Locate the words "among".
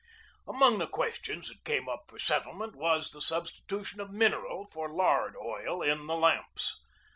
0.47-0.79